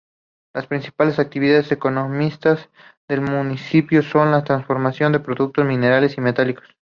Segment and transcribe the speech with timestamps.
[0.55, 2.69] Las principales actividades económicas
[3.07, 6.75] del municipio son la transformación de productos minerales y metálicos.